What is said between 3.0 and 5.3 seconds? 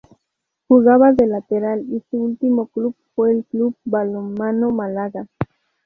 fue el Club Balonmano Málaga.